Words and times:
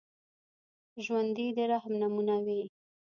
ژوندي 1.03 1.47
د 1.57 1.59
رحم 1.71 1.93
نمونه 2.01 2.35
وي 2.45 2.61